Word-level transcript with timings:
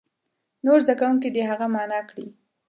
نور 0.65 0.79
زده 0.85 0.93
کوونکي 0.99 1.29
دې 1.35 1.43
هغه 1.51 1.65
معنا 1.75 1.99
کړي. 2.09 2.27